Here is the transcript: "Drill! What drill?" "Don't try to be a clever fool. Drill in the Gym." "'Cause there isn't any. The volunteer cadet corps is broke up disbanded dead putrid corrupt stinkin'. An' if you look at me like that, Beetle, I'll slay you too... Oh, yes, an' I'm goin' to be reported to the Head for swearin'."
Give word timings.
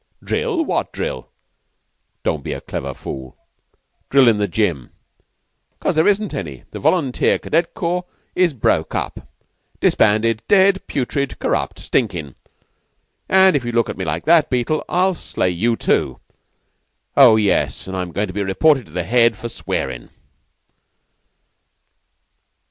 "Drill! 0.23 0.65
What 0.65 0.91
drill?" 0.91 1.29
"Don't 2.23 2.37
try 2.37 2.37
to 2.37 2.43
be 2.45 2.53
a 2.53 2.61
clever 2.61 2.95
fool. 2.95 3.37
Drill 4.09 4.27
in 4.27 4.37
the 4.37 4.47
Gym." 4.47 4.89
"'Cause 5.79 5.93
there 5.93 6.07
isn't 6.07 6.33
any. 6.33 6.63
The 6.71 6.79
volunteer 6.79 7.37
cadet 7.37 7.75
corps 7.75 8.05
is 8.33 8.55
broke 8.55 8.95
up 8.95 9.19
disbanded 9.79 10.41
dead 10.47 10.87
putrid 10.87 11.37
corrupt 11.37 11.77
stinkin'. 11.77 12.33
An' 13.29 13.55
if 13.55 13.63
you 13.63 13.71
look 13.71 13.89
at 13.91 13.97
me 13.99 14.03
like 14.03 14.23
that, 14.23 14.49
Beetle, 14.49 14.83
I'll 14.89 15.13
slay 15.13 15.51
you 15.51 15.75
too... 15.75 16.19
Oh, 17.15 17.35
yes, 17.35 17.87
an' 17.87 17.93
I'm 17.93 18.11
goin' 18.11 18.25
to 18.25 18.33
be 18.33 18.41
reported 18.41 18.87
to 18.87 18.91
the 18.91 19.03
Head 19.03 19.37
for 19.37 19.49
swearin'." 19.49 20.09